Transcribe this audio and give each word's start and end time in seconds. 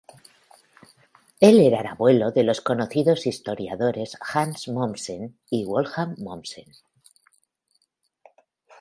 Él 1.41 1.59
era 1.59 1.81
el 1.81 1.85
abuelo 1.85 2.31
de 2.31 2.41
los 2.43 2.59
conocidos 2.61 3.27
historiadores 3.27 4.17
Hans 4.19 4.67
Mommsen 4.67 5.37
y 5.47 5.63
Wolfgang 5.63 6.17
Mommsen. 6.17 6.73